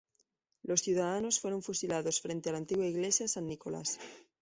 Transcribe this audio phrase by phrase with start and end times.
[0.63, 3.99] Los ciudadanos fueron fusilados frente a la antigua Iglesia San Nicolás.